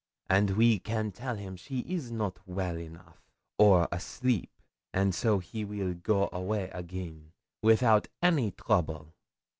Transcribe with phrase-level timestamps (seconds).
[0.31, 3.21] and we can tell him she is not well enough,
[3.59, 4.49] or asleep,
[4.91, 7.31] and so he weel go away again,
[7.61, 9.13] without any trouble.'